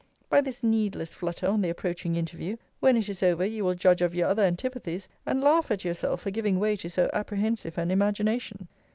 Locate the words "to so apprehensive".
6.77-7.77